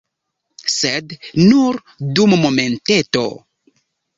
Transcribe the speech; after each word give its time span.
Sed 0.75 1.13
nur 1.51 1.79
dum 2.21 2.35
momenteto. 2.47 3.25